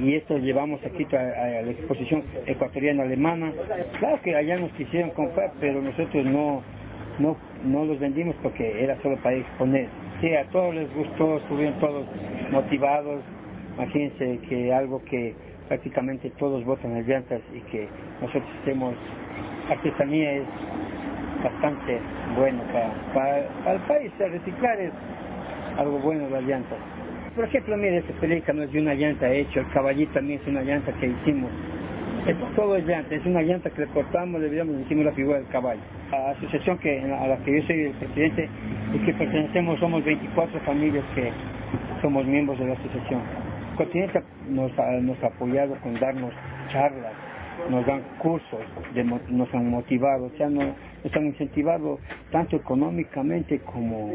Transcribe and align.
Y 0.00 0.14
esto 0.14 0.38
llevamos 0.38 0.80
aquí 0.84 1.06
a, 1.14 1.18
a 1.18 1.62
la 1.62 1.70
exposición 1.70 2.22
ecuatoriana 2.46 3.02
alemana. 3.02 3.52
Claro 3.98 4.20
que 4.22 4.34
allá 4.34 4.58
nos 4.58 4.72
quisieron 4.72 5.10
comprar, 5.10 5.52
pero 5.60 5.80
nosotros 5.82 6.24
no, 6.24 6.62
no, 7.18 7.36
no 7.64 7.84
los 7.84 7.98
vendimos 7.98 8.34
porque 8.42 8.82
era 8.82 9.00
solo 9.02 9.16
para 9.18 9.36
exponer. 9.36 9.88
Sí, 10.20 10.34
a 10.34 10.44
todos 10.46 10.74
les 10.74 10.92
gustó, 10.94 11.38
estuvieron 11.38 11.78
todos 11.80 12.06
motivados. 12.50 13.22
Imagínense 13.76 14.38
que 14.48 14.72
algo 14.72 15.02
que 15.04 15.34
prácticamente 15.68 16.30
todos 16.38 16.64
votan 16.64 16.94
las 16.94 17.06
llantas 17.06 17.40
y 17.54 17.60
que 17.70 17.88
nosotros 18.20 18.50
hacemos 18.60 18.94
artesanía 19.70 20.32
es 20.32 20.44
bastante 21.42 21.98
bueno 22.36 22.62
para, 22.72 23.44
para, 23.64 23.72
el 23.72 23.80
país. 23.80 24.12
Reciclar 24.18 24.80
es 24.80 24.92
algo 25.78 25.98
bueno 26.00 26.28
las 26.28 26.42
llantas. 26.44 26.78
Por 27.34 27.44
ejemplo, 27.44 27.76
mire, 27.78 27.98
este 27.98 28.12
pelícano 28.14 28.62
es 28.62 28.72
de 28.72 28.80
una 28.80 28.92
llanta 28.92 29.32
hecho, 29.32 29.60
el 29.60 29.68
caballito 29.70 30.12
también 30.12 30.38
es 30.40 30.46
una 30.46 30.62
llanta 30.62 30.92
que 30.92 31.06
hicimos. 31.06 31.50
Esto 32.26 32.46
todo 32.54 32.76
es 32.76 32.86
llanta, 32.86 33.14
es 33.14 33.24
una 33.24 33.40
llanta 33.40 33.70
que 33.70 33.80
le 33.80 33.86
cortamos, 33.88 34.38
le 34.40 34.50
digamos, 34.50 34.78
hicimos 34.82 35.06
la 35.06 35.12
figura 35.12 35.38
del 35.38 35.48
caballo. 35.48 35.80
La 36.10 36.32
asociación 36.32 36.76
que, 36.78 37.00
a 37.00 37.26
la 37.26 37.38
que 37.38 37.58
yo 37.58 37.66
soy 37.66 37.80
el 37.80 37.92
presidente 37.92 38.48
y 38.94 38.98
que 38.98 39.14
pertenecemos, 39.14 39.80
somos 39.80 40.04
24 40.04 40.60
familias 40.60 41.04
que 41.14 41.30
somos 42.02 42.26
miembros 42.26 42.58
de 42.58 42.66
la 42.66 42.74
asociación. 42.74 43.22
Continente 43.76 44.22
nos 44.50 44.78
ha, 44.78 44.92
nos 45.00 45.22
ha 45.24 45.28
apoyado 45.28 45.74
con 45.76 45.94
darnos 45.94 46.34
charlas, 46.70 47.12
nos 47.70 47.86
dan 47.86 48.02
cursos, 48.18 48.60
nos 49.30 49.54
han 49.54 49.70
motivado, 49.70 50.26
o 50.26 50.30
sea, 50.36 50.50
nos 50.50 50.74
han 51.14 51.26
incentivado 51.26 51.98
tanto 52.30 52.56
económicamente 52.56 53.58
como, 53.60 54.12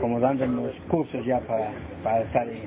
como 0.00 0.20
dándonos 0.20 0.72
cursos 0.88 1.24
ya 1.24 1.40
para, 1.40 1.70
para 2.02 2.22
estar 2.22 2.48
en 2.48 2.62